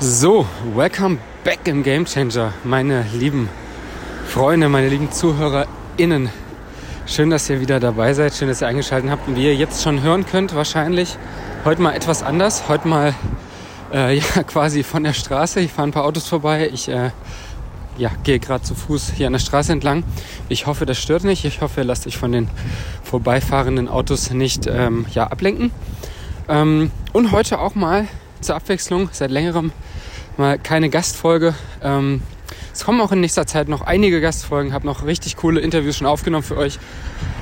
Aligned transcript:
So, 0.00 0.46
welcome 0.76 1.18
back 1.42 1.66
im 1.66 1.82
Game 1.82 2.04
Changer, 2.04 2.52
meine 2.62 3.04
lieben 3.14 3.48
Freunde, 4.28 4.68
meine 4.68 4.88
lieben 4.88 5.10
ZuhörerInnen. 5.10 6.30
Schön, 7.04 7.30
dass 7.30 7.50
ihr 7.50 7.60
wieder 7.60 7.80
dabei 7.80 8.14
seid, 8.14 8.32
schön, 8.32 8.46
dass 8.46 8.62
ihr 8.62 8.68
eingeschaltet 8.68 9.10
habt 9.10 9.26
und 9.26 9.34
wie 9.34 9.46
ihr 9.46 9.56
jetzt 9.56 9.82
schon 9.82 10.00
hören 10.00 10.24
könnt, 10.24 10.54
wahrscheinlich 10.54 11.16
heute 11.64 11.82
mal 11.82 11.96
etwas 11.96 12.22
anders. 12.22 12.68
Heute 12.68 12.86
mal 12.86 13.12
äh, 13.92 14.16
ja, 14.18 14.44
quasi 14.44 14.84
von 14.84 15.02
der 15.02 15.14
Straße. 15.14 15.58
Ich 15.58 15.72
fahre 15.72 15.88
ein 15.88 15.92
paar 15.92 16.04
Autos 16.04 16.28
vorbei. 16.28 16.70
Ich 16.72 16.88
äh, 16.88 17.10
ja, 17.96 18.12
gehe 18.22 18.38
gerade 18.38 18.62
zu 18.62 18.76
Fuß 18.76 19.14
hier 19.16 19.26
an 19.26 19.32
der 19.32 19.40
Straße 19.40 19.72
entlang. 19.72 20.04
Ich 20.48 20.66
hoffe, 20.68 20.86
das 20.86 20.98
stört 20.98 21.24
nicht. 21.24 21.44
Ich 21.44 21.60
hoffe, 21.60 21.80
ihr 21.80 21.84
lasst 21.84 22.06
euch 22.06 22.18
von 22.18 22.30
den 22.30 22.48
vorbeifahrenden 23.02 23.88
Autos 23.88 24.30
nicht 24.30 24.68
ähm, 24.68 25.06
ja, 25.12 25.26
ablenken. 25.26 25.72
Ähm, 26.48 26.92
und 27.12 27.32
heute 27.32 27.58
auch 27.58 27.74
mal 27.74 28.06
zur 28.40 28.56
Abwechslung 28.56 29.08
seit 29.12 29.30
längerem 29.30 29.72
mal 30.36 30.58
keine 30.58 30.88
Gastfolge. 30.88 31.54
Ähm, 31.82 32.22
es 32.72 32.84
kommen 32.84 33.00
auch 33.00 33.12
in 33.12 33.20
nächster 33.20 33.46
Zeit 33.46 33.68
noch 33.68 33.82
einige 33.82 34.20
Gastfolgen, 34.20 34.72
habe 34.72 34.86
noch 34.86 35.04
richtig 35.04 35.36
coole 35.36 35.60
Interviews 35.60 35.96
schon 35.96 36.06
aufgenommen 36.06 36.44
für 36.44 36.56
euch. 36.56 36.78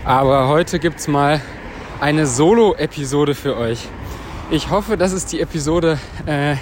Aber 0.05 0.49
heute 0.49 0.79
gibt 0.79 0.99
es 1.01 1.09
mal 1.09 1.41
eine 2.01 2.27
Solo-Episode 2.27 3.35
für 3.35 3.57
euch. 3.57 3.81
Ich 4.51 4.71
hoffe, 4.71 4.97
dass 4.97 5.13
es 5.13 5.27
die 5.27 5.41
Episode 5.41 5.99
äh, 6.27 6.57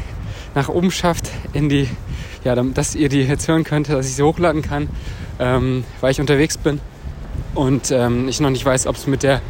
nach 0.55 0.69
oben 0.69 0.91
schafft, 0.91 1.31
in 1.53 1.69
die, 1.69 1.89
ja, 2.45 2.55
dass 2.55 2.95
ihr 2.95 3.09
die 3.09 3.23
jetzt 3.23 3.47
hören 3.47 3.65
könnt, 3.65 3.89
dass 3.89 4.07
ich 4.07 4.15
sie 4.15 4.23
hochladen 4.23 4.63
kann, 4.63 4.89
ähm, 5.39 5.85
weil 6.01 6.11
ich 6.11 6.21
unterwegs 6.21 6.57
bin 6.59 6.81
und 7.55 7.91
ähm, 7.91 8.29
ich 8.29 8.41
noch 8.41 8.51
nicht 8.51 8.65
weiß, 8.65 8.87
ob 8.87 8.97
es 8.97 9.07
mit 9.07 9.23
der 9.23 9.41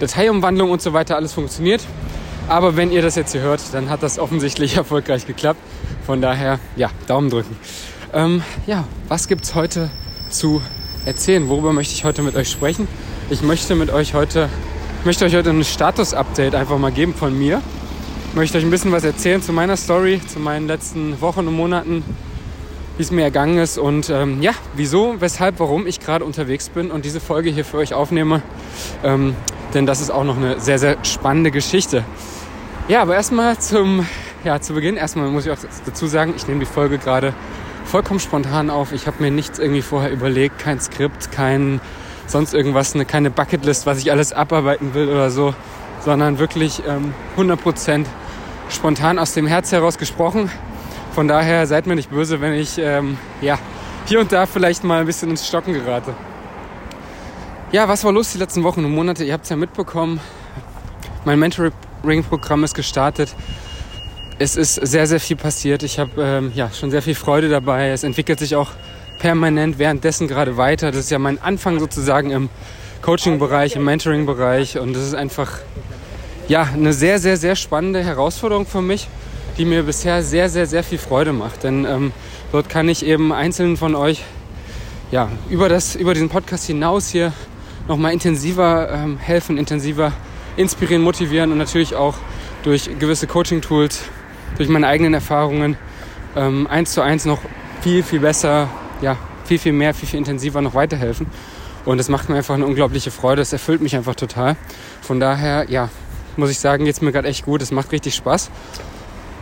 Dateiumwandlung 0.00 0.70
und 0.70 0.82
so 0.82 0.92
weiter 0.92 1.16
alles 1.16 1.32
funktioniert. 1.32 1.82
Aber 2.48 2.76
wenn 2.76 2.92
ihr 2.92 3.02
das 3.02 3.16
jetzt 3.16 3.32
hier 3.32 3.40
hört, 3.40 3.60
dann 3.72 3.90
hat 3.90 4.02
das 4.02 4.18
offensichtlich 4.18 4.76
erfolgreich 4.76 5.26
geklappt. 5.26 5.60
Von 6.04 6.20
daher, 6.20 6.60
ja, 6.76 6.90
Daumen 7.08 7.28
drücken. 7.28 7.56
Ähm, 8.12 8.42
ja, 8.66 8.84
was 9.08 9.26
gibt 9.26 9.44
es 9.44 9.54
heute 9.56 9.90
zu 10.28 10.62
erzählen? 11.04 11.48
Worüber 11.48 11.72
möchte 11.72 11.94
ich 11.94 12.04
heute 12.04 12.22
mit 12.22 12.36
euch 12.36 12.48
sprechen? 12.48 12.86
Ich 13.30 13.42
möchte 13.42 13.74
mit 13.74 13.90
euch 13.90 14.14
heute, 14.14 14.48
möchte 15.04 15.24
euch 15.24 15.34
heute 15.34 15.50
ein 15.50 15.64
Status-Update 15.64 16.54
einfach 16.54 16.78
mal 16.78 16.92
geben 16.92 17.14
von 17.14 17.36
mir. 17.36 17.60
Ich 18.30 18.36
möchte 18.36 18.58
euch 18.58 18.64
ein 18.64 18.70
bisschen 18.70 18.92
was 18.92 19.02
erzählen 19.02 19.42
zu 19.42 19.52
meiner 19.52 19.76
Story, 19.76 20.20
zu 20.24 20.38
meinen 20.38 20.68
letzten 20.68 21.20
Wochen 21.20 21.48
und 21.48 21.54
Monaten, 21.54 22.04
wie 22.96 23.02
es 23.02 23.10
mir 23.10 23.22
ergangen 23.22 23.58
ist 23.58 23.76
und 23.76 24.08
ähm, 24.08 24.40
ja, 24.40 24.52
wieso, 24.74 25.16
weshalb, 25.20 25.58
warum 25.58 25.86
ich 25.86 25.98
gerade 25.98 26.24
unterwegs 26.24 26.68
bin 26.68 26.92
und 26.92 27.04
diese 27.04 27.18
Folge 27.18 27.50
hier 27.50 27.64
für 27.64 27.78
euch 27.78 27.92
aufnehme. 27.92 28.42
Ähm, 29.02 29.34
denn 29.74 29.84
das 29.84 30.00
ist 30.00 30.10
auch 30.10 30.24
noch 30.24 30.36
eine 30.36 30.60
sehr, 30.60 30.78
sehr 30.78 31.04
spannende 31.04 31.50
Geschichte. 31.50 32.04
Ja, 32.88 33.02
aber 33.02 33.16
erstmal 33.16 33.58
zum, 33.58 34.06
ja, 34.44 34.60
zu 34.60 34.74
Beginn, 34.74 34.96
erstmal 34.96 35.28
muss 35.28 35.44
ich 35.44 35.50
auch 35.50 35.58
dazu 35.84 36.06
sagen, 36.06 36.34
ich 36.36 36.46
nehme 36.46 36.60
die 36.60 36.66
Folge 36.66 36.98
gerade 36.98 37.34
vollkommen 37.84 38.20
spontan 38.20 38.70
auf. 38.70 38.92
Ich 38.92 39.08
habe 39.08 39.20
mir 39.20 39.32
nichts 39.32 39.58
irgendwie 39.58 39.82
vorher 39.82 40.12
überlegt, 40.12 40.60
kein 40.60 40.78
Skript, 40.78 41.32
kein 41.32 41.80
sonst 42.28 42.54
irgendwas, 42.54 42.94
eine, 42.94 43.04
keine 43.04 43.30
Bucketlist, 43.30 43.86
was 43.86 43.98
ich 43.98 44.12
alles 44.12 44.32
abarbeiten 44.32 44.94
will 44.94 45.08
oder 45.08 45.30
so, 45.30 45.52
sondern 46.04 46.38
wirklich 46.38 46.80
ähm, 46.86 47.12
100% 47.36 48.04
spontan 48.68 49.18
aus 49.18 49.34
dem 49.34 49.48
Herz 49.48 49.72
heraus 49.72 49.98
gesprochen. 49.98 50.48
Von 51.12 51.26
daher 51.26 51.66
seid 51.66 51.88
mir 51.88 51.96
nicht 51.96 52.10
böse, 52.10 52.40
wenn 52.40 52.52
ich 52.52 52.78
ähm, 52.78 53.18
ja, 53.40 53.58
hier 54.04 54.20
und 54.20 54.30
da 54.30 54.46
vielleicht 54.46 54.84
mal 54.84 55.00
ein 55.00 55.06
bisschen 55.06 55.30
ins 55.30 55.44
Stocken 55.48 55.74
gerate. 55.74 56.14
Ja, 57.72 57.88
was 57.88 58.04
war 58.04 58.12
los 58.12 58.30
die 58.30 58.38
letzten 58.38 58.62
Wochen 58.62 58.84
und 58.84 58.94
Monate? 58.94 59.24
Ihr 59.24 59.32
habt 59.32 59.42
es 59.42 59.50
ja 59.50 59.56
mitbekommen. 59.56 60.20
Mein 61.24 61.40
Mentoring 61.40 61.72
Ring-Programm 62.06 62.64
ist 62.64 62.74
gestartet. 62.74 63.34
Es 64.38 64.56
ist 64.56 64.74
sehr, 64.74 65.06
sehr 65.06 65.20
viel 65.20 65.36
passiert. 65.36 65.82
Ich 65.82 65.98
habe 65.98 66.10
ähm, 66.22 66.52
ja, 66.54 66.70
schon 66.70 66.90
sehr 66.90 67.02
viel 67.02 67.14
Freude 67.14 67.48
dabei. 67.48 67.90
Es 67.90 68.04
entwickelt 68.04 68.38
sich 68.38 68.54
auch 68.54 68.70
permanent 69.18 69.78
währenddessen 69.78 70.28
gerade 70.28 70.56
weiter. 70.56 70.90
Das 70.90 71.00
ist 71.00 71.10
ja 71.10 71.18
mein 71.18 71.40
Anfang 71.40 71.78
sozusagen 71.78 72.30
im 72.30 72.48
Coaching-Bereich, 73.02 73.76
im 73.76 73.84
Mentoring-Bereich. 73.84 74.78
Und 74.78 74.94
das 74.94 75.04
ist 75.04 75.14
einfach 75.14 75.58
ja, 76.48 76.62
eine 76.62 76.92
sehr, 76.92 77.18
sehr, 77.18 77.36
sehr 77.36 77.56
spannende 77.56 78.02
Herausforderung 78.04 78.66
für 78.66 78.82
mich, 78.82 79.08
die 79.58 79.64
mir 79.64 79.82
bisher 79.82 80.22
sehr, 80.22 80.48
sehr, 80.48 80.66
sehr 80.66 80.82
viel 80.82 80.98
Freude 80.98 81.32
macht. 81.32 81.64
Denn 81.64 81.84
ähm, 81.84 82.12
dort 82.52 82.68
kann 82.68 82.88
ich 82.88 83.04
eben 83.04 83.32
einzelnen 83.32 83.76
von 83.76 83.94
euch 83.94 84.22
ja, 85.10 85.28
über, 85.48 85.68
das, 85.68 85.94
über 85.94 86.14
diesen 86.14 86.28
Podcast 86.28 86.66
hinaus 86.66 87.08
hier 87.08 87.32
nochmal 87.88 88.12
intensiver 88.12 88.90
ähm, 88.90 89.18
helfen, 89.18 89.58
intensiver 89.58 90.12
inspirieren, 90.56 91.02
motivieren 91.02 91.52
und 91.52 91.58
natürlich 91.58 91.94
auch 91.94 92.14
durch 92.62 92.90
gewisse 92.98 93.26
Coaching-Tools, 93.26 94.02
durch 94.56 94.68
meine 94.68 94.86
eigenen 94.86 95.14
Erfahrungen 95.14 95.76
ähm, 96.34 96.66
eins 96.66 96.92
zu 96.92 97.02
eins 97.02 97.24
noch 97.24 97.40
viel, 97.80 98.02
viel 98.02 98.20
besser, 98.20 98.68
ja, 99.00 99.16
viel, 99.44 99.58
viel 99.58 99.72
mehr, 99.72 99.94
viel, 99.94 100.08
viel 100.08 100.18
intensiver 100.18 100.60
noch 100.60 100.74
weiterhelfen. 100.74 101.26
Und 101.84 101.98
das 101.98 102.08
macht 102.08 102.28
mir 102.28 102.36
einfach 102.36 102.54
eine 102.54 102.66
unglaubliche 102.66 103.10
Freude. 103.10 103.42
Es 103.42 103.52
erfüllt 103.52 103.80
mich 103.80 103.94
einfach 103.94 104.16
total. 104.16 104.56
Von 105.02 105.20
daher, 105.20 105.70
ja, 105.70 105.88
muss 106.36 106.50
ich 106.50 106.58
sagen, 106.58 106.84
geht 106.84 106.94
es 106.94 107.00
mir 107.00 107.12
gerade 107.12 107.28
echt 107.28 107.44
gut. 107.44 107.62
Es 107.62 107.70
macht 107.70 107.92
richtig 107.92 108.14
Spaß. 108.14 108.50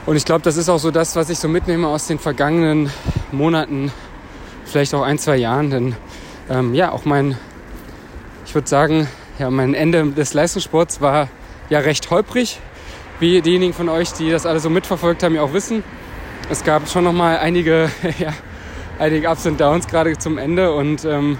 Und 0.06 0.16
ich 0.16 0.26
glaube, 0.26 0.42
das 0.42 0.58
ist 0.58 0.68
auch 0.68 0.78
so 0.78 0.90
das, 0.90 1.16
was 1.16 1.30
ich 1.30 1.38
so 1.38 1.48
mitnehme 1.48 1.88
aus 1.88 2.06
den 2.06 2.18
vergangenen 2.18 2.90
Monaten, 3.32 3.90
vielleicht 4.66 4.94
auch 4.94 5.02
ein, 5.02 5.18
zwei 5.18 5.36
Jahren. 5.36 5.70
Denn 5.70 5.96
ähm, 6.50 6.74
ja, 6.74 6.92
auch 6.92 7.06
mein, 7.06 7.38
ich 8.44 8.54
würde 8.54 8.68
sagen, 8.68 9.08
ja, 9.38 9.50
mein 9.50 9.74
Ende 9.74 10.06
des 10.12 10.32
Leistungssports 10.34 11.00
war 11.00 11.28
ja 11.68 11.80
recht 11.80 12.10
holprig, 12.10 12.60
wie 13.18 13.40
diejenigen 13.42 13.72
von 13.72 13.88
euch, 13.88 14.12
die 14.12 14.30
das 14.30 14.46
alle 14.46 14.60
so 14.60 14.70
mitverfolgt 14.70 15.22
haben, 15.22 15.34
ja 15.34 15.42
auch 15.42 15.52
wissen. 15.52 15.82
Es 16.50 16.62
gab 16.62 16.88
schon 16.88 17.04
noch 17.04 17.12
mal 17.12 17.38
einige, 17.38 17.90
ja, 18.18 18.32
einige 18.98 19.28
Ups 19.28 19.46
und 19.46 19.60
Downs 19.60 19.86
gerade 19.86 20.16
zum 20.18 20.38
Ende 20.38 20.72
und 20.72 21.04
ähm, 21.04 21.38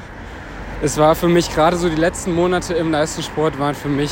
es 0.82 0.98
war 0.98 1.14
für 1.14 1.28
mich 1.28 1.54
gerade 1.54 1.76
so 1.76 1.88
die 1.88 1.96
letzten 1.96 2.34
Monate 2.34 2.74
im 2.74 2.90
Leistungssport 2.90 3.58
waren 3.58 3.74
für 3.74 3.88
mich 3.88 4.10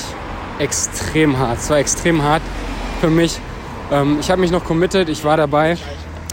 extrem 0.59 1.39
hart. 1.39 1.59
Es 1.59 1.71
war 1.71 1.79
extrem 1.79 2.23
hart 2.23 2.43
für 3.01 3.11
mich. 3.11 3.41
Ähm, 3.91 4.19
ich 4.21 4.31
habe 4.31 4.41
mich 4.41 4.53
noch 4.53 4.65
committed, 4.65 5.09
ich 5.09 5.25
war 5.25 5.37
dabei. 5.37 5.77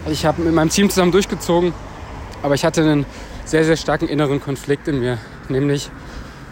Ich 0.07 0.25
habe 0.25 0.41
mit 0.43 0.53
meinem 0.53 0.69
Team 0.69 0.89
zusammen 0.89 1.11
durchgezogen, 1.11 1.73
aber 2.43 2.53
ich 2.53 2.63
hatte 2.63 2.81
einen 2.81 3.05
sehr, 3.43 3.65
sehr 3.65 3.75
starken 3.75 4.07
inneren 4.07 4.39
Konflikt 4.39 4.87
in 4.87 4.99
mir, 4.99 5.17
nämlich 5.49 5.89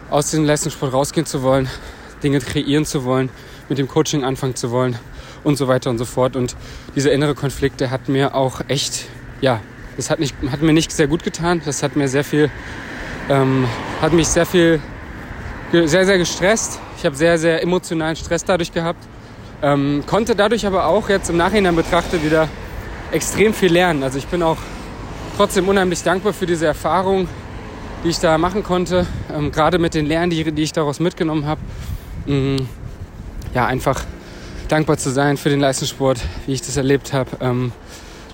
aus 0.09 0.31
dem 0.31 0.45
Leistungssport 0.45 0.93
rausgehen 0.93 1.25
zu 1.25 1.43
wollen, 1.43 1.69
Dinge 2.23 2.39
kreieren 2.39 2.85
zu 2.85 3.03
wollen, 3.03 3.29
mit 3.69 3.77
dem 3.77 3.87
Coaching 3.87 4.23
anfangen 4.23 4.55
zu 4.55 4.71
wollen 4.71 4.97
und 5.43 5.57
so 5.57 5.67
weiter 5.67 5.89
und 5.89 5.97
so 5.97 6.05
fort. 6.05 6.35
Und 6.35 6.55
dieser 6.95 7.11
innere 7.11 7.35
Konflikt, 7.35 7.79
der 7.81 7.91
hat 7.91 8.09
mir 8.09 8.35
auch 8.35 8.61
echt, 8.67 9.05
ja, 9.41 9.59
das 9.95 10.09
hat, 10.09 10.19
nicht, 10.19 10.35
hat 10.51 10.61
mir 10.61 10.73
nicht 10.73 10.91
sehr 10.91 11.07
gut 11.07 11.23
getan. 11.23 11.61
Das 11.65 11.83
hat 11.83 11.95
mir 11.95 12.07
sehr 12.07 12.23
viel, 12.23 12.49
ähm, 13.29 13.67
hat 14.01 14.13
mich 14.13 14.27
sehr 14.27 14.45
viel, 14.45 14.79
sehr, 15.71 16.05
sehr 16.05 16.17
gestresst. 16.17 16.79
Ich 16.97 17.05
habe 17.05 17.15
sehr, 17.15 17.37
sehr 17.37 17.61
emotionalen 17.61 18.15
Stress 18.15 18.45
dadurch 18.45 18.71
gehabt. 18.71 19.03
Ähm, 19.61 20.03
konnte 20.05 20.35
dadurch 20.35 20.67
aber 20.67 20.85
auch 20.85 21.09
jetzt 21.09 21.29
im 21.29 21.37
Nachhinein 21.37 21.75
betrachtet 21.75 22.23
wieder 22.23 22.47
extrem 23.11 23.53
viel 23.53 23.73
lernen. 23.73 24.03
Also 24.03 24.19
ich 24.19 24.27
bin 24.27 24.43
auch 24.43 24.57
trotzdem 25.35 25.67
unheimlich 25.67 26.03
dankbar 26.03 26.33
für 26.33 26.45
diese 26.45 26.67
Erfahrung, 26.67 27.27
die 28.07 28.11
ich 28.11 28.19
da 28.19 28.37
machen 28.37 28.63
konnte. 28.63 29.05
Ähm, 29.35 29.51
gerade 29.51 29.79
mit 29.79 29.93
den 29.93 30.05
Lernen, 30.05 30.29
die, 30.29 30.49
die 30.53 30.63
ich 30.63 30.71
daraus 30.71 31.01
mitgenommen 31.01 31.45
habe. 31.45 31.59
Ähm, 32.25 32.69
ja, 33.53 33.65
einfach 33.65 34.05
dankbar 34.69 34.97
zu 34.97 35.09
sein 35.09 35.35
für 35.35 35.49
den 35.49 35.59
Leistungssport, 35.59 36.21
wie 36.45 36.53
ich 36.53 36.61
das 36.61 36.77
erlebt 36.77 37.11
habe. 37.11 37.31
Ähm, 37.41 37.73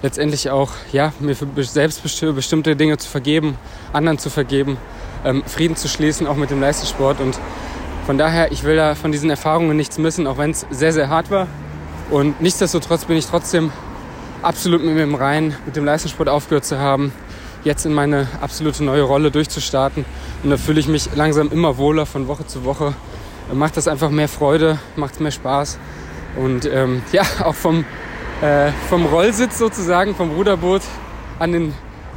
letztendlich 0.04 0.52
auch, 0.52 0.70
ja, 0.92 1.12
mir 1.20 1.36
für 1.36 1.48
selbst 1.64 2.04
bestimmte 2.04 2.76
Dinge 2.76 2.98
zu 3.00 3.10
vergeben, 3.10 3.58
anderen 3.94 4.20
zu 4.20 4.30
vergeben, 4.30 4.78
ähm, 5.26 5.44
Frieden 5.48 5.76
zu 5.76 5.88
schließen, 5.88 6.28
auch 6.28 6.36
mit 6.36 6.52
dem 6.52 6.62
Leistungssport. 6.62 7.20
Und 7.20 7.40
von 8.06 8.20
daher, 8.20 8.52
ich 8.52 8.64
will 8.64 8.76
da 8.76 8.94
von 8.94 9.12
diesen 9.12 9.32
Erfahrungen 9.32 9.76
nichts 9.76 9.98
missen, 9.98 10.28
auch 10.28 10.38
wenn 10.38 10.52
es 10.52 10.68
sehr, 10.70 10.94
sehr 10.94 11.10
hart 11.10 11.32
war. 11.32 11.48
Und 12.12 12.42
nichtsdestotrotz 12.42 13.06
bin 13.06 13.18
ich 13.18 13.26
trotzdem 13.26 13.72
absolut 14.44 14.84
mit 14.84 14.94
mir 14.94 15.04
im 15.04 15.16
Reinen, 15.16 15.56
mit 15.66 15.76
dem 15.76 15.86
Leistungssport 15.86 16.30
aufgehört 16.30 16.66
zu 16.66 16.78
haben, 16.78 17.12
jetzt 17.64 17.86
in 17.86 17.94
meine 17.94 18.28
absolute 18.42 18.84
neue 18.84 19.04
Rolle 19.04 19.32
durchzustarten. 19.32 20.06
Und 20.44 20.50
da 20.50 20.58
fühle 20.58 20.80
ich 20.80 20.88
mich 20.88 21.16
langsam 21.16 21.52
immer 21.52 21.78
wohler 21.78 22.06
von 22.06 22.28
Woche 22.28 22.46
zu 22.46 22.66
Woche. 22.66 22.94
Macht 23.54 23.78
das 23.78 23.88
einfach 23.88 24.10
mehr 24.10 24.28
Freude, 24.28 24.80
macht 24.96 25.20
mehr 25.20 25.32
Spaß. 25.32 25.78
Und 26.38 26.66
ähm, 26.66 27.04
ja, 27.12 27.24
auch 27.44 27.56
vom, 27.56 27.86
äh, 28.42 28.72
vom 28.90 29.06
Rollsitz 29.06 29.58
sozusagen, 29.58 30.16
vom 30.16 30.32
Ruderboot 30.32 30.82
an 31.40 31.52
den, 31.52 31.74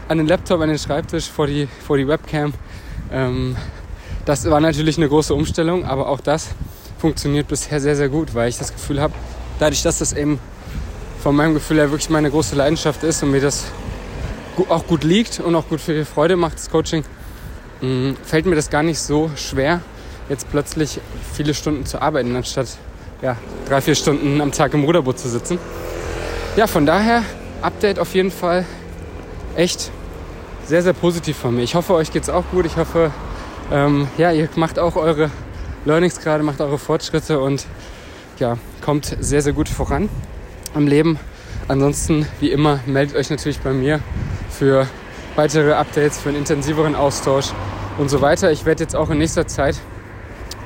an 0.08 0.18
den 0.18 0.26
Laptop, 0.26 0.60
an 0.60 0.68
den 0.68 0.78
Schreibtisch 0.78 1.30
vor 1.30 1.46
die, 1.46 1.68
vor 1.86 1.96
die 1.96 2.08
Webcam. 2.08 2.52
Ähm, 3.12 3.56
das 4.24 4.48
war 4.50 4.60
natürlich 4.60 4.96
eine 4.96 5.08
große 5.08 5.34
Umstellung, 5.34 5.84
aber 5.84 6.08
auch 6.08 6.20
das 6.20 6.48
funktioniert 6.98 7.46
bisher 7.46 7.80
sehr, 7.80 7.94
sehr 7.94 8.08
gut, 8.08 8.34
weil 8.34 8.48
ich 8.48 8.58
das 8.58 8.72
Gefühl 8.72 9.00
habe, 9.00 9.14
dadurch, 9.58 9.82
dass 9.82 9.98
das 9.98 10.12
eben 10.12 10.40
von 11.22 11.36
meinem 11.36 11.54
Gefühl 11.54 11.76
her 11.76 11.90
wirklich 11.90 12.10
meine 12.10 12.30
große 12.30 12.56
Leidenschaft 12.56 13.04
ist 13.04 13.22
und 13.22 13.30
mir 13.30 13.40
das 13.40 13.66
auch 14.68 14.86
gut 14.86 15.04
liegt 15.04 15.40
und 15.40 15.54
auch 15.54 15.68
gut 15.68 15.80
viel 15.80 16.04
Freude 16.04 16.36
macht, 16.36 16.54
das 16.54 16.70
Coaching, 16.70 17.04
mm, 17.80 18.12
fällt 18.24 18.46
mir 18.46 18.54
das 18.54 18.70
gar 18.70 18.82
nicht 18.82 18.98
so 18.98 19.30
schwer, 19.36 19.80
jetzt 20.28 20.50
plötzlich 20.50 21.00
viele 21.32 21.54
Stunden 21.54 21.86
zu 21.86 22.00
arbeiten, 22.00 22.34
anstatt 22.36 22.68
ja, 23.22 23.36
drei, 23.68 23.80
vier 23.80 23.94
Stunden 23.94 24.40
am 24.40 24.52
Tag 24.52 24.74
im 24.74 24.84
Ruderboot 24.84 25.18
zu 25.18 25.28
sitzen. 25.28 25.58
Ja, 26.56 26.66
von 26.66 26.86
daher 26.86 27.22
Update 27.62 27.98
auf 27.98 28.14
jeden 28.14 28.30
Fall 28.30 28.64
echt 29.56 29.90
sehr, 30.66 30.82
sehr 30.82 30.92
positiv 30.92 31.36
von 31.36 31.54
mir. 31.54 31.62
Ich 31.62 31.74
hoffe, 31.74 31.94
euch 31.94 32.12
geht 32.12 32.24
es 32.24 32.28
auch 32.28 32.44
gut. 32.50 32.66
Ich 32.66 32.76
hoffe, 32.76 33.10
ähm, 33.72 34.08
ja, 34.18 34.32
ihr 34.32 34.48
macht 34.56 34.78
auch 34.78 34.96
eure 34.96 35.30
Learnings 35.84 36.20
gerade, 36.20 36.42
macht 36.42 36.60
eure 36.60 36.78
Fortschritte 36.78 37.40
und 37.40 37.66
ja, 38.38 38.58
kommt 38.80 39.16
sehr, 39.20 39.42
sehr 39.42 39.52
gut 39.52 39.68
voran 39.68 40.08
im 40.74 40.86
Leben. 40.86 41.18
Ansonsten, 41.68 42.26
wie 42.40 42.50
immer, 42.50 42.80
meldet 42.86 43.16
euch 43.16 43.30
natürlich 43.30 43.60
bei 43.60 43.72
mir 43.72 44.00
für 44.56 44.86
weitere 45.36 45.72
Updates, 45.72 46.18
für 46.18 46.30
einen 46.30 46.38
intensiveren 46.38 46.94
Austausch 46.94 47.52
und 47.98 48.08
so 48.08 48.22
weiter. 48.22 48.50
Ich 48.50 48.64
werde 48.64 48.82
jetzt 48.82 48.96
auch 48.96 49.10
in 49.10 49.18
nächster 49.18 49.46
Zeit 49.46 49.76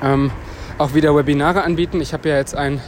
ähm, 0.01 0.31
auch 0.77 0.93
wieder 0.93 1.15
Webinare 1.15 1.63
anbieten. 1.63 1.99
Ich 2.01 2.13
habe 2.13 2.29
ja 2.29 2.37
jetzt 2.37 2.55
ein 2.55 2.81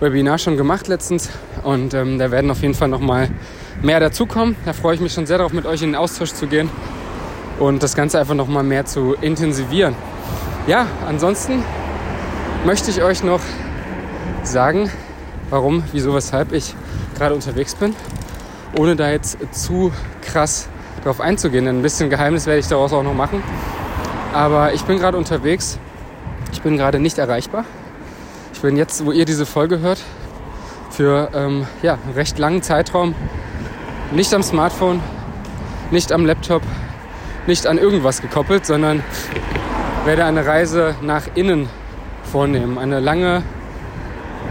Webinar 0.00 0.38
schon 0.38 0.56
gemacht 0.56 0.88
letztens 0.88 1.30
und 1.62 1.94
ähm, 1.94 2.18
da 2.18 2.30
werden 2.30 2.50
auf 2.50 2.60
jeden 2.60 2.74
Fall 2.74 2.88
noch 2.88 3.00
mal 3.00 3.28
mehr 3.82 4.00
dazukommen. 4.00 4.56
Da 4.64 4.72
freue 4.72 4.96
ich 4.96 5.00
mich 5.00 5.12
schon 5.12 5.26
sehr 5.26 5.38
darauf, 5.38 5.52
mit 5.52 5.64
euch 5.64 5.82
in 5.82 5.90
den 5.90 5.96
Austausch 5.96 6.32
zu 6.32 6.48
gehen 6.48 6.68
und 7.58 7.82
das 7.82 7.94
Ganze 7.94 8.18
einfach 8.18 8.34
noch 8.34 8.48
mal 8.48 8.64
mehr 8.64 8.84
zu 8.84 9.14
intensivieren. 9.20 9.94
Ja, 10.66 10.86
ansonsten 11.06 11.62
möchte 12.66 12.90
ich 12.90 13.02
euch 13.02 13.22
noch 13.22 13.40
sagen, 14.42 14.90
warum, 15.50 15.84
wieso, 15.92 16.14
weshalb 16.14 16.52
ich 16.52 16.74
gerade 17.16 17.34
unterwegs 17.34 17.76
bin, 17.76 17.94
ohne 18.76 18.96
da 18.96 19.10
jetzt 19.10 19.38
zu 19.52 19.92
krass 20.22 20.68
darauf 21.02 21.20
einzugehen. 21.20 21.66
Ein 21.68 21.82
bisschen 21.82 22.10
Geheimnis 22.10 22.46
werde 22.46 22.60
ich 22.60 22.68
daraus 22.68 22.92
auch 22.92 23.02
noch 23.02 23.14
machen. 23.14 23.42
Aber 24.32 24.72
ich 24.72 24.82
bin 24.84 24.98
gerade 24.98 25.18
unterwegs. 25.18 25.78
Ich 26.52 26.62
bin 26.62 26.76
gerade 26.76 26.98
nicht 26.98 27.18
erreichbar. 27.18 27.64
Ich 28.52 28.60
bin 28.60 28.76
jetzt, 28.76 29.04
wo 29.04 29.12
ihr 29.12 29.24
diese 29.24 29.46
Folge 29.46 29.80
hört, 29.80 30.00
für 30.90 31.30
ähm, 31.34 31.66
ja, 31.82 31.94
einen 31.94 32.14
recht 32.14 32.38
langen 32.38 32.62
Zeitraum 32.62 33.14
nicht 34.12 34.32
am 34.34 34.42
Smartphone, 34.42 35.00
nicht 35.90 36.12
am 36.12 36.26
Laptop, 36.26 36.62
nicht 37.46 37.66
an 37.66 37.78
irgendwas 37.78 38.20
gekoppelt, 38.20 38.66
sondern 38.66 39.02
werde 40.04 40.24
eine 40.24 40.46
Reise 40.46 40.94
nach 41.00 41.22
innen 41.34 41.68
vornehmen. 42.30 42.78
Eine 42.78 43.00
lange, 43.00 43.42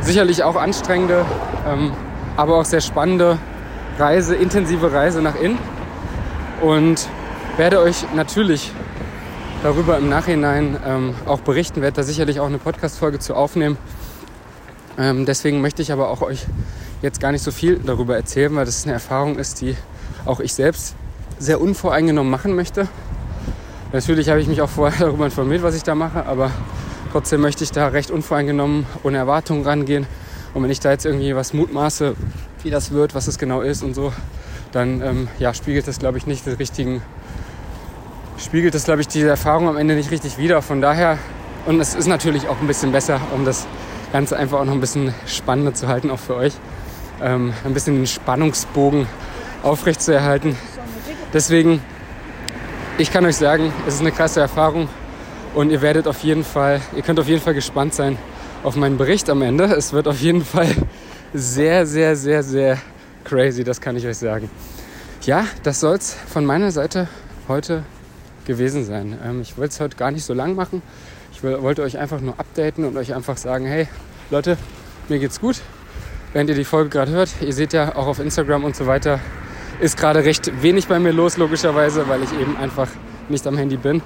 sicherlich 0.02 0.44
auch 0.44 0.56
anstrengende, 0.56 1.26
ähm, 1.68 1.92
aber 2.38 2.58
auch 2.58 2.66
sehr 2.66 2.82
spannende 2.82 3.38
Reise, 3.98 4.36
intensive 4.36 4.92
Reise 4.92 5.22
nach 5.22 5.36
innen. 5.36 5.58
Und 6.62 7.08
werde 7.58 7.80
euch 7.80 8.06
natürlich 8.14 8.72
darüber 9.64 9.98
im 9.98 10.10
Nachhinein 10.10 10.78
ähm, 10.86 11.14
auch 11.26 11.42
berichten, 11.42 11.82
werde 11.82 11.98
da 11.98 12.04
sicherlich 12.04 12.40
auch 12.40 12.48
eine 12.48 12.58
Podcast-Folge 12.58 13.20
zu 13.20 13.36
aufnehmen. 13.36 13.78
Ähm, 14.98 15.26
deswegen 15.26 15.62
möchte 15.62 15.82
ich 15.82 15.92
aber 15.92 16.10
auch 16.10 16.22
euch 16.22 16.46
jetzt 17.02 17.20
gar 17.20 17.32
nicht 17.32 17.44
so 17.44 17.52
viel 17.52 17.80
darüber 17.80 18.16
erzählen, 18.16 18.56
weil 18.56 18.66
das 18.66 18.84
eine 18.84 18.94
Erfahrung 18.94 19.38
ist, 19.38 19.62
die 19.62 19.76
auch 20.26 20.40
ich 20.40 20.54
selbst 20.54 20.96
sehr 21.40 21.60
unvoreingenommen 21.62 22.30
machen 22.30 22.56
möchte. 22.56 22.88
Natürlich 23.94 24.30
habe 24.30 24.40
ich 24.40 24.48
mich 24.48 24.62
auch 24.62 24.70
vorher 24.70 25.00
darüber 25.08 25.26
informiert, 25.26 25.64
was 25.64 25.76
ich 25.76 25.84
da 25.84 25.96
mache, 25.96 26.26
aber 26.26 26.52
trotzdem 27.12 27.42
möchte 27.42 27.64
ich 27.64 27.72
da 27.72 27.88
recht 27.88 28.12
unvoreingenommen, 28.12 28.86
ohne 29.04 29.18
Erwartungen 29.18 29.64
rangehen. 29.64 30.06
Und 30.54 30.64
wenn 30.64 30.70
ich 30.70 30.80
da 30.80 30.92
jetzt 30.92 31.06
irgendwie 31.06 31.36
was 31.36 31.54
mutmaße, 31.54 32.16
wie 32.64 32.70
das 32.70 32.92
wird, 32.92 33.16
was 33.16 33.28
es 33.28 33.38
genau 33.38 33.62
ist 33.62 33.84
und 33.84 33.94
so, 33.94 34.14
dann 34.72 35.02
ähm, 35.02 35.28
ja, 35.40 35.54
spiegelt 35.54 35.88
das, 35.88 36.00
glaube 36.00 36.18
ich, 36.18 36.28
nicht 36.28 36.46
den 36.46 36.56
richtigen, 36.56 37.02
spiegelt 38.38 38.74
das, 38.74 38.86
glaube 38.86 39.02
ich, 39.02 39.08
diese 39.08 39.30
Erfahrung 39.30 39.68
am 39.68 39.78
Ende 39.78 39.96
nicht 39.96 40.12
richtig 40.12 40.38
wider. 40.38 40.62
Von 40.62 40.82
daher, 40.82 41.18
und 41.66 41.80
es 41.80 41.96
ist 41.96 42.08
natürlich 42.08 42.48
auch 42.48 42.60
ein 42.62 42.68
bisschen 42.68 42.92
besser, 42.92 43.20
um 43.34 43.46
das 43.46 43.68
Ganze 44.12 44.38
einfach 44.38 44.60
auch 44.60 44.66
noch 44.66 44.74
ein 44.74 44.82
bisschen 44.82 45.14
spannender 45.26 45.74
zu 45.74 45.88
halten, 45.88 46.10
auch 46.10 46.20
für 46.20 46.36
euch. 46.36 46.54
Ähm, 47.22 47.54
ein 47.64 47.74
bisschen 47.74 47.96
den 47.96 48.08
Spannungsbogen 48.08 49.08
aufrechtzuerhalten. 49.64 50.58
Deswegen, 51.34 51.82
ich 52.98 53.12
kann 53.12 53.26
euch 53.26 53.38
sagen, 53.38 53.72
es 53.88 53.96
ist 53.96 54.02
eine 54.02 54.12
krasse 54.12 54.42
Erfahrung 54.42 54.90
und 55.54 55.70
ihr 55.70 55.82
werdet 55.82 56.08
auf 56.08 56.20
jeden 56.22 56.44
Fall, 56.44 56.82
ihr 56.96 57.04
könnt 57.04 57.20
auf 57.20 57.28
jeden 57.28 57.42
Fall 57.42 57.54
gespannt 57.54 57.94
sein 57.94 58.18
auf 58.64 58.76
meinen 58.76 58.98
Bericht 58.98 59.30
am 59.30 59.42
Ende. 59.42 59.66
Es 59.66 59.94
wird 59.94 60.08
auf 60.08 60.20
jeden 60.20 60.44
Fall 60.44 60.68
sehr, 61.34 61.86
sehr, 61.86 62.16
sehr, 62.16 62.44
sehr 62.44 62.78
crazy, 63.24 63.64
das 63.64 63.80
kann 63.80 63.96
ich 63.96 64.06
euch 64.06 64.18
sagen. 64.18 64.50
Ja, 65.22 65.46
das 65.64 65.80
soll 65.80 65.96
es 65.96 66.14
von 66.14 66.46
meiner 66.46 66.72
Seite 66.72 67.08
heute 67.48 67.84
gewesen 68.46 68.86
sein. 68.86 69.18
Ähm, 69.24 69.42
ich 69.42 69.58
wollte 69.58 69.72
es 69.72 69.80
heute 69.80 69.96
gar 69.96 70.12
nicht 70.12 70.26
so 70.26 70.34
lang 70.34 70.56
machen. 70.56 70.82
Ich 71.32 71.44
wollte 71.44 71.84
euch 71.84 71.98
einfach 71.98 72.20
nur 72.20 72.40
updaten 72.40 72.86
und 72.86 72.98
euch 72.98 73.14
einfach 73.14 73.38
sagen, 73.38 73.66
hey 73.66 73.88
Leute, 74.30 74.58
mir 75.10 75.20
geht's 75.20 75.40
gut. 75.40 75.62
Während 76.34 76.50
ihr 76.50 76.56
die 76.56 76.66
Folge 76.66 76.90
gerade 76.90 77.12
hört, 77.12 77.30
ihr 77.42 77.54
seht 77.54 77.74
ja 77.74 77.96
auch 77.96 78.08
auf 78.08 78.20
Instagram 78.20 78.64
und 78.64 78.76
so 78.76 78.88
weiter, 78.88 79.20
ist 79.80 79.98
gerade 79.98 80.24
recht 80.24 80.62
wenig 80.62 80.88
bei 80.88 81.00
mir 81.00 81.12
los, 81.12 81.38
logischerweise, 81.38 82.08
weil 82.08 82.24
ich 82.24 82.32
eben 82.34 82.56
einfach 82.58 82.88
nicht 83.30 83.46
am 83.48 83.58
Handy 83.58 83.78
bin. 83.78 84.02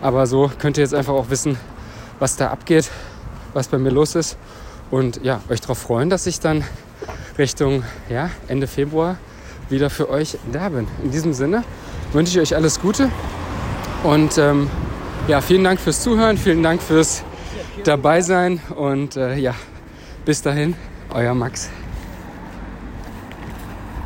Aber 0.00 0.26
so 0.26 0.50
könnt 0.58 0.76
ihr 0.76 0.82
jetzt 0.82 0.94
einfach 0.94 1.14
auch 1.14 1.30
wissen, 1.30 1.56
was 2.18 2.36
da 2.36 2.48
abgeht, 2.48 2.90
was 3.52 3.68
bei 3.68 3.78
mir 3.78 3.90
los 3.90 4.14
ist. 4.14 4.36
Und 4.90 5.20
ja, 5.22 5.40
euch 5.48 5.60
darauf 5.60 5.78
freuen, 5.78 6.10
dass 6.10 6.26
ich 6.26 6.40
dann 6.40 6.64
Richtung 7.38 7.84
ja, 8.08 8.30
Ende 8.48 8.66
Februar 8.66 9.16
wieder 9.68 9.90
für 9.90 10.08
euch 10.08 10.38
da 10.52 10.68
bin. 10.70 10.86
In 11.02 11.10
diesem 11.10 11.32
Sinne 11.32 11.64
wünsche 12.12 12.32
ich 12.32 12.40
euch 12.40 12.56
alles 12.56 12.80
Gute 12.80 13.10
und 14.02 14.38
ähm, 14.38 14.70
ja, 15.26 15.40
vielen 15.40 15.64
Dank 15.64 15.78
fürs 15.78 16.02
Zuhören, 16.02 16.38
vielen 16.38 16.62
Dank 16.62 16.80
fürs 16.82 17.22
Dabeisein 17.84 18.60
und 18.76 19.16
äh, 19.16 19.36
ja, 19.36 19.54
bis 20.24 20.42
dahin, 20.42 20.74
euer 21.10 21.34
Max. 21.34 21.68